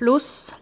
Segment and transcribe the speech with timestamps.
[0.00, 0.54] pluss